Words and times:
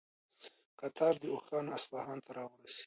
کتار 0.79 1.13
د 1.21 1.23
اوښانو 1.33 1.75
اصفهان 1.77 2.19
ته 2.25 2.31
راورسېد. 2.37 2.79